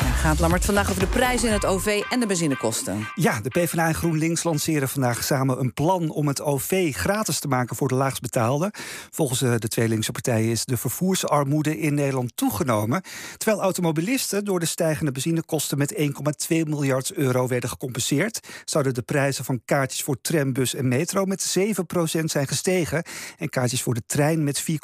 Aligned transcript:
Gaat 0.00 0.38
Lammert 0.38 0.64
vandaag 0.64 0.88
over 0.88 1.00
de 1.00 1.08
prijzen 1.08 1.48
in 1.48 1.54
het 1.54 1.66
OV 1.66 2.02
en 2.08 2.20
de 2.20 2.26
benzinekosten. 2.26 3.08
Ja, 3.14 3.40
de 3.40 3.48
PvdA 3.48 3.86
en 3.86 3.94
GroenLinks 3.94 4.42
lanceren 4.42 4.88
vandaag 4.88 5.24
samen 5.24 5.60
een 5.60 5.72
plan 5.72 6.10
om 6.10 6.28
het 6.28 6.42
OV 6.42 6.94
gratis 6.94 7.38
te 7.38 7.48
maken 7.48 7.76
voor 7.76 7.88
de 7.88 7.94
laagstbetaalden. 7.94 8.70
Volgens 9.10 9.42
eh, 9.42 9.54
de 9.56 9.68
twee 9.68 9.88
linkse 9.88 10.12
partijen 10.12 10.50
is 10.50 10.64
de 10.64 10.76
vervoersarmoede 10.76 11.78
in 11.78 11.94
Nederland 11.94 12.36
toegenomen. 12.36 13.02
Terwijl 13.36 13.62
automobilisten 13.62 14.44
door 14.44 14.60
de 14.60 14.66
stijgende 14.66 15.12
benzinekosten 15.12 15.78
met 15.78 15.94
1,2 15.94 16.08
miljard 16.48 17.12
euro 17.12 17.46
werden 17.46 17.70
gecompenseerd, 17.70 18.40
zouden 18.64 18.94
de 18.94 19.02
prijzen 19.02 19.44
van 19.44 19.60
kaartjes 19.64 20.02
voor 20.02 20.20
tram, 20.20 20.52
bus 20.52 20.74
en 20.74 20.88
metro 20.88 21.24
met 21.24 21.58
7% 21.58 22.24
zijn 22.24 22.48
gestegen. 22.48 23.02
En 23.38 23.48
kaartjes 23.48 23.82
voor 23.82 23.94
de 23.94 24.02
trein 24.06 24.44
met 24.44 24.64
4,3%. 24.70 24.74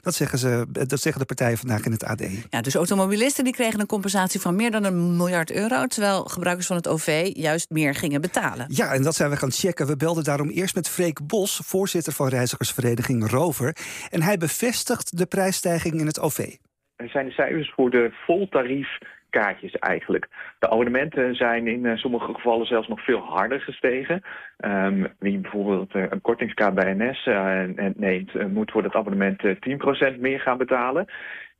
Dat, 0.00 0.14
zeggen 0.14 0.38
ze, 0.38 0.66
dat 0.70 1.00
zeggen 1.00 1.20
de 1.20 1.26
partijen 1.26 1.58
vandaag 1.58 1.84
in 1.84 1.92
het 1.92 2.04
AD. 2.04 2.22
Ja, 2.50 2.60
dus 2.60 2.74
automobilisten 2.74 3.44
die 3.44 3.52
kregen 3.52 3.80
een 3.80 3.86
compensatie 3.94 4.40
van 4.40 4.56
meer 4.56 4.70
dan 4.70 4.84
een 4.84 5.16
miljard 5.16 5.50
euro, 5.50 5.86
terwijl 5.86 6.24
gebruikers 6.24 6.66
van 6.66 6.76
het 6.76 6.88
OV 6.88 7.30
juist 7.34 7.70
meer 7.70 7.94
gingen 7.94 8.20
betalen. 8.20 8.66
Ja, 8.68 8.92
en 8.92 9.02
dat 9.02 9.14
zijn 9.14 9.30
we 9.30 9.36
gaan 9.36 9.52
checken. 9.52 9.86
We 9.86 9.96
belden 9.96 10.24
daarom 10.24 10.48
eerst 10.48 10.74
met 10.74 10.88
Freek 10.88 11.26
Bos, 11.26 11.60
voorzitter 11.64 12.12
van 12.12 12.28
reizigersvereniging 12.28 13.30
Rover. 13.30 13.76
En 14.10 14.22
hij 14.22 14.36
bevestigt 14.36 15.18
de 15.18 15.26
prijsstijging 15.26 15.94
in 16.00 16.06
het 16.06 16.20
OV. 16.20 16.56
Er 17.04 17.10
zijn 17.10 17.26
de 17.26 17.32
cijfers 17.32 17.72
voor 17.76 17.90
de 17.90 18.10
voltarief 18.26 18.98
kaartjes 19.30 19.72
eigenlijk. 19.72 20.28
De 20.58 20.70
abonnementen 20.70 21.34
zijn 21.34 21.66
in 21.66 21.84
uh, 21.84 21.96
sommige 21.96 22.34
gevallen 22.34 22.66
zelfs 22.66 22.88
nog 22.88 23.04
veel 23.04 23.20
harder 23.20 23.60
gestegen. 23.60 24.22
Um, 24.58 25.06
wie 25.18 25.38
bijvoorbeeld 25.38 25.94
uh, 25.94 26.04
een 26.08 26.20
kortingskaart 26.20 26.74
bij 26.74 26.94
NS 26.94 27.26
uh, 27.26 27.60
neemt, 27.94 28.52
moet 28.52 28.70
voor 28.70 28.82
dat 28.82 28.94
abonnement 28.94 29.42
10% 30.16 30.18
meer 30.18 30.40
gaan 30.40 30.58
betalen. 30.58 31.06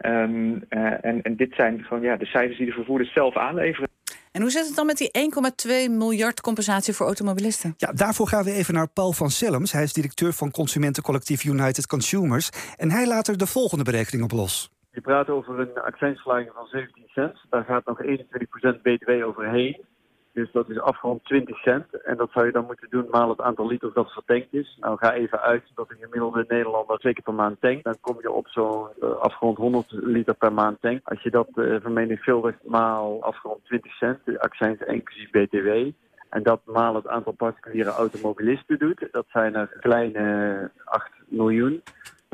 Um, 0.07 0.65
en, 0.69 1.23
en 1.23 1.36
dit 1.36 1.55
zijn 1.55 1.84
gewoon 1.84 2.03
ja, 2.03 2.17
de 2.17 2.27
cijfers 2.27 2.58
die 2.58 2.67
de 2.67 2.73
vervoerders 2.73 3.12
zelf 3.12 3.36
aanleveren. 3.36 3.89
En 4.33 4.41
hoe 4.41 4.51
zit 4.51 4.67
het 4.67 4.77
dan 4.77 4.86
met 4.86 4.97
die 4.97 5.11
1,2 5.89 5.91
miljard 5.91 6.41
compensatie 6.41 6.95
voor 6.95 7.06
automobilisten? 7.06 7.75
Ja, 7.77 7.92
daarvoor 7.92 8.29
gaan 8.29 8.45
we 8.45 8.53
even 8.53 8.75
naar 8.75 8.89
Paul 8.89 9.12
van 9.12 9.31
Selms. 9.31 9.73
Hij 9.73 9.83
is 9.83 9.92
directeur 9.92 10.33
van 10.33 10.51
consumentencollectief 10.51 11.45
United 11.45 11.86
Consumers. 11.86 12.51
En 12.77 12.91
hij 12.91 13.06
laat 13.06 13.29
er 13.29 13.39
de 13.39 13.47
volgende 13.47 13.84
berekening 13.84 14.25
op 14.25 14.33
los. 14.33 14.73
Je 14.95 15.00
praat 15.00 15.31
over 15.31 15.61
een 15.61 15.75
accijnsverlaging 15.75 16.50
van 16.55 16.67
17 16.67 17.05
cent. 17.06 17.37
Daar 17.50 17.64
gaat 17.64 17.87
nog 17.87 18.03
21% 18.03 18.83
btw 18.83 19.11
overheen. 19.25 19.84
Dus 20.33 20.53
dat 20.53 20.70
is 20.70 20.81
afgerond 20.81 21.25
20 21.25 21.59
cent. 21.59 22.03
En 22.03 22.17
dat 22.17 22.31
zou 22.33 22.47
je 22.47 22.53
dan 22.53 22.64
moeten 22.67 22.91
doen 22.91 23.06
maal 23.11 23.28
het 23.28 23.41
aantal 23.41 23.67
liters 23.67 23.95
dat 23.95 24.12
vertankt 24.12 24.55
is. 24.55 24.77
Nou, 24.81 24.98
ga 24.98 25.12
even 25.12 25.41
uit 25.41 25.62
dat 25.75 25.91
een 25.91 25.97
gemiddelde 26.01 26.45
Nederlander 26.48 27.01
zeker 27.01 27.23
per 27.23 27.34
maand 27.34 27.61
tankt. 27.61 27.84
Dan 27.84 27.97
kom 28.01 28.17
je 28.20 28.31
op 28.31 28.48
zo'n 28.48 28.89
uh, 29.03 29.11
afgerond 29.11 29.56
100 29.56 29.86
liter 29.91 30.34
per 30.34 30.53
maand 30.53 30.81
tank. 30.81 31.01
Als 31.05 31.23
je 31.23 31.31
dat 31.31 31.48
uh, 31.55 31.81
vermenigvuldigt 31.81 32.64
maal 32.64 33.23
afgerond 33.23 33.64
20 33.64 33.92
cent, 33.92 34.19
de 34.25 34.41
accijns 34.41 34.81
inclusief 34.81 35.31
btw. 35.31 35.91
En 36.29 36.42
dat 36.42 36.61
maal 36.64 36.95
het 36.95 37.08
aantal 37.08 37.33
particuliere 37.33 37.91
automobilisten 37.91 38.79
doet. 38.79 39.08
Dat 39.11 39.27
zijn 39.29 39.55
er 39.55 39.77
kleine 39.81 40.70
8 40.84 41.11
miljoen. 41.27 41.83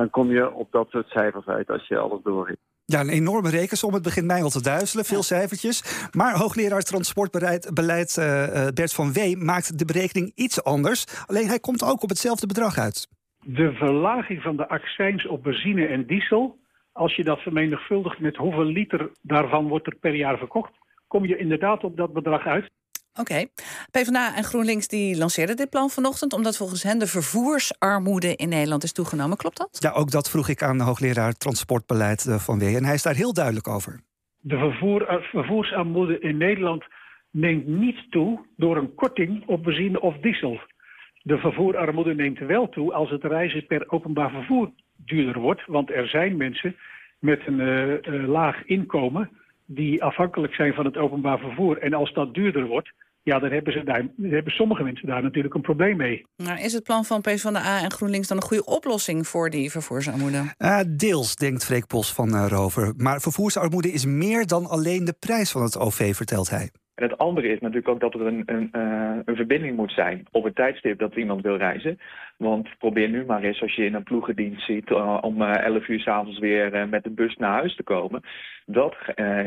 Dan 0.00 0.10
kom 0.10 0.30
je 0.30 0.52
op 0.52 0.72
dat 0.72 0.90
soort 0.90 1.08
cijfers 1.08 1.46
uit 1.46 1.70
als 1.70 1.86
je 1.88 1.98
alles 1.98 2.22
doorricht. 2.22 2.58
Ja, 2.84 3.00
een 3.00 3.08
enorme 3.08 3.50
rekensom. 3.50 3.94
Het 3.94 4.02
begint 4.02 4.26
mij 4.26 4.42
al 4.42 4.50
te 4.50 4.62
duizelen. 4.62 5.04
Veel 5.04 5.22
cijfertjes. 5.22 6.08
Maar 6.12 6.34
hoogleraar 6.36 6.82
transportbeleid 6.82 8.16
uh, 8.16 8.68
Bert 8.74 8.94
van 8.94 9.12
Wee 9.12 9.36
maakt 9.36 9.78
de 9.78 9.84
berekening 9.84 10.32
iets 10.34 10.64
anders. 10.64 11.24
Alleen 11.26 11.46
hij 11.46 11.58
komt 11.58 11.84
ook 11.84 12.02
op 12.02 12.08
hetzelfde 12.08 12.46
bedrag 12.46 12.78
uit. 12.78 13.08
De 13.44 13.72
verlaging 13.72 14.42
van 14.42 14.56
de 14.56 14.68
accijns 14.68 15.26
op 15.26 15.42
benzine 15.42 15.86
en 15.86 16.06
diesel... 16.06 16.58
als 16.92 17.16
je 17.16 17.24
dat 17.24 17.40
vermenigvuldigt 17.40 18.20
met 18.20 18.36
hoeveel 18.36 18.64
liter 18.64 19.10
daarvan 19.22 19.68
wordt 19.68 19.86
er 19.86 19.96
per 20.00 20.14
jaar 20.14 20.38
verkocht... 20.38 20.72
kom 21.06 21.26
je 21.26 21.36
inderdaad 21.36 21.84
op 21.84 21.96
dat 21.96 22.12
bedrag 22.12 22.46
uit. 22.46 22.70
Oké. 23.12 23.20
Okay. 23.20 23.50
PvdA 23.90 24.36
en 24.36 24.44
GroenLinks 24.44 24.88
die 24.88 25.16
lanceerden 25.16 25.56
dit 25.56 25.70
plan 25.70 25.90
vanochtend... 25.90 26.32
omdat 26.32 26.56
volgens 26.56 26.82
hen 26.82 26.98
de 26.98 27.06
vervoersarmoede 27.06 28.36
in 28.36 28.48
Nederland 28.48 28.82
is 28.82 28.92
toegenomen. 28.92 29.36
Klopt 29.36 29.56
dat? 29.56 29.78
Ja, 29.80 29.90
ook 29.90 30.10
dat 30.10 30.30
vroeg 30.30 30.48
ik 30.48 30.62
aan 30.62 30.78
de 30.78 30.84
hoogleraar 30.84 31.32
transportbeleid 31.32 32.26
eh, 32.26 32.34
van 32.38 32.58
W. 32.58 32.62
En 32.62 32.84
hij 32.84 32.94
is 32.94 33.02
daar 33.02 33.14
heel 33.14 33.32
duidelijk 33.32 33.68
over. 33.68 34.00
De 34.40 34.58
vervoer, 34.58 35.06
eh, 35.06 35.22
vervoersarmoede 35.22 36.18
in 36.18 36.36
Nederland 36.36 36.84
neemt 37.30 37.66
niet 37.66 38.10
toe... 38.10 38.46
door 38.56 38.76
een 38.76 38.94
korting 38.94 39.46
op 39.46 39.62
benzine 39.62 40.00
of 40.00 40.16
diesel. 40.16 40.60
De 41.22 41.38
vervoerarmoede 41.38 42.14
neemt 42.14 42.38
wel 42.38 42.68
toe 42.68 42.92
als 42.92 43.10
het 43.10 43.24
reizen 43.24 43.66
per 43.66 43.84
openbaar 43.90 44.30
vervoer 44.30 44.70
duurder 44.96 45.42
wordt. 45.42 45.66
Want 45.66 45.90
er 45.90 46.08
zijn 46.08 46.36
mensen 46.36 46.76
met 47.18 47.46
een 47.46 47.60
uh, 47.60 48.28
laag 48.28 48.64
inkomen 48.64 49.30
die 49.72 50.02
afhankelijk 50.02 50.54
zijn 50.54 50.74
van 50.74 50.84
het 50.84 50.96
openbaar 50.96 51.38
vervoer. 51.38 51.78
En 51.78 51.94
als 51.94 52.12
dat 52.12 52.34
duurder 52.34 52.66
wordt, 52.66 52.92
ja, 53.22 53.38
dan 53.38 53.50
hebben, 53.50 53.72
ze 53.72 53.84
daar, 53.84 54.06
hebben 54.22 54.52
sommige 54.52 54.82
mensen 54.82 55.06
daar 55.06 55.22
natuurlijk 55.22 55.54
een 55.54 55.60
probleem 55.60 55.96
mee. 55.96 56.26
Maar 56.36 56.60
is 56.60 56.72
het 56.72 56.82
plan 56.82 57.04
van 57.04 57.20
PvdA 57.20 57.82
en 57.82 57.90
GroenLinks 57.90 58.28
dan 58.28 58.36
een 58.36 58.42
goede 58.42 58.64
oplossing 58.64 59.26
voor 59.26 59.50
die 59.50 59.70
vervoersarmoede? 59.70 60.54
Uh, 60.58 60.80
deels, 60.88 61.36
denkt 61.36 61.64
Freek 61.64 61.86
Bos 61.86 62.14
van 62.14 62.28
uh, 62.34 62.46
Rover. 62.48 62.94
Maar 62.96 63.20
vervoersarmoede 63.20 63.92
is 63.92 64.04
meer 64.04 64.46
dan 64.46 64.66
alleen 64.66 65.04
de 65.04 65.14
prijs 65.18 65.50
van 65.52 65.62
het 65.62 65.78
OV, 65.78 66.14
vertelt 66.14 66.50
hij. 66.50 66.70
En 66.94 67.08
het 67.08 67.18
andere 67.18 67.48
is 67.48 67.60
natuurlijk 67.60 67.88
ook 67.88 68.00
dat 68.00 68.14
er 68.14 68.26
een, 68.26 68.42
een, 68.46 68.68
uh, 68.72 69.18
een 69.24 69.36
verbinding 69.36 69.76
moet 69.76 69.92
zijn 69.92 70.26
op 70.30 70.44
het 70.44 70.54
tijdstip 70.54 70.98
dat 70.98 71.14
iemand 71.14 71.42
wil 71.42 71.56
reizen. 71.56 71.98
Want 72.40 72.68
probeer 72.78 73.08
nu 73.08 73.24
maar 73.24 73.42
eens 73.42 73.62
als 73.62 73.74
je 73.74 73.84
in 73.84 73.94
een 73.94 74.02
ploegendienst 74.02 74.66
ziet 74.66 74.90
uh, 74.90 75.18
om 75.20 75.42
uh, 75.42 75.64
11 75.64 75.88
uur 75.88 76.00
s'avonds 76.00 76.38
weer 76.38 76.88
met 76.88 77.04
de 77.04 77.10
bus 77.10 77.36
naar 77.36 77.52
huis 77.52 77.76
te 77.76 77.82
komen. 77.82 78.22
Dat 78.66 78.96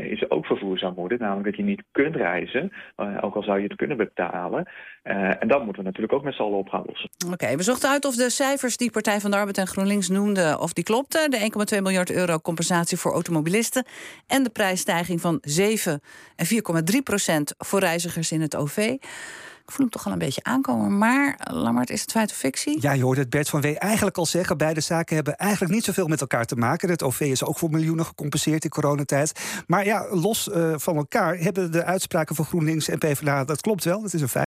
is 0.01 0.29
ook 0.29 0.45
vervoersarmoede, 0.45 1.17
namelijk 1.19 1.45
dat 1.45 1.55
je 1.55 1.63
niet 1.63 1.83
kunt 1.91 2.15
reizen, 2.15 2.71
ook 3.21 3.35
al 3.35 3.43
zou 3.43 3.57
je 3.57 3.67
het 3.67 3.75
kunnen 3.75 3.97
betalen. 3.97 4.69
en 5.03 5.47
dat 5.47 5.63
moeten 5.63 5.81
we 5.81 5.87
natuurlijk 5.87 6.13
ook 6.13 6.23
met 6.23 6.33
z'n 6.33 6.41
allen 6.41 6.57
op 6.57 6.69
gaan 6.69 6.83
lossen. 6.85 7.09
Oké, 7.31 7.55
we 7.55 7.63
zochten 7.63 7.89
uit 7.89 8.05
of 8.05 8.15
de 8.15 8.29
cijfers 8.29 8.77
die 8.77 8.91
Partij 8.91 9.19
van 9.19 9.31
de 9.31 9.37
Arbeid 9.37 9.57
en 9.57 9.67
GroenLinks 9.67 10.09
noemden, 10.09 10.59
of 10.59 10.73
die 10.73 10.83
klopten. 10.83 11.31
De 11.31 11.75
1,2 11.75 11.81
miljard 11.81 12.11
euro 12.11 12.39
compensatie 12.39 12.97
voor 12.97 13.11
automobilisten 13.11 13.85
en 14.27 14.43
de 14.43 14.49
prijsstijging 14.49 15.21
van 15.21 15.37
7 15.41 16.01
en 16.35 16.45
4,3 16.95 17.03
procent 17.03 17.55
voor 17.57 17.79
reizigers 17.79 18.31
in 18.31 18.41
het 18.41 18.55
OV. 18.55 18.95
Ik 19.65 19.71
voel 19.71 19.85
hem 19.85 19.89
toch 19.89 20.05
al 20.05 20.11
een 20.11 20.17
beetje 20.17 20.43
aankomen. 20.43 20.97
Maar, 20.97 21.39
Lammert, 21.51 21.89
is 21.89 22.01
het 22.01 22.11
feit 22.11 22.31
of 22.31 22.37
fictie? 22.37 22.81
Ja, 22.81 22.91
je 22.91 23.03
hoorde 23.03 23.21
het 23.21 23.29
Bert 23.29 23.49
van 23.49 23.61
Wee 23.61 23.77
eigenlijk 23.79 24.17
al 24.17 24.25
zeggen. 24.25 24.57
Beide 24.57 24.81
zaken 24.81 25.15
hebben 25.15 25.37
eigenlijk 25.37 25.73
niet 25.73 25.83
zoveel 25.83 26.07
met 26.07 26.21
elkaar 26.21 26.45
te 26.45 26.55
maken. 26.55 26.89
Het 26.89 27.03
OV 27.03 27.19
is 27.19 27.43
ook 27.43 27.57
voor 27.57 27.69
miljoenen 27.69 28.05
gecompenseerd 28.05 28.63
in 28.63 28.69
coronatijd. 28.69 29.39
Maar 29.67 29.85
ja, 29.85 30.07
los 30.11 30.47
uh, 30.47 30.73
van 30.77 30.95
elkaar 30.95 31.37
hebben 31.37 31.71
de 31.71 31.83
uitspraken 31.83 32.35
van 32.35 32.45
GroenLinks 32.45 32.87
en 32.87 32.97
PvdA... 32.97 33.43
dat 33.43 33.61
klopt 33.61 33.83
wel, 33.83 34.01
dat 34.01 34.13
is 34.13 34.21
een 34.21 34.27
feit. 34.27 34.41